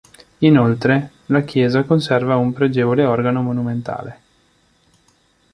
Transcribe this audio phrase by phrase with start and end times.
[0.39, 4.21] Inoltre, la chiesa conserva un pregevole organo monumentale.